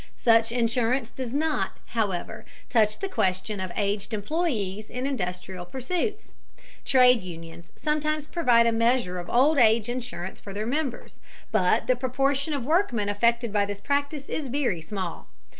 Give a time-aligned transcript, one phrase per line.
[0.17, 6.31] Such insurance does not, however, touch the question of aged employees in industrial pursuits.
[6.83, 11.19] Trade unions sometimes provide a measure of old age insurance for their members,
[11.51, 15.27] but the proportion of workmen affected by this practice is very small.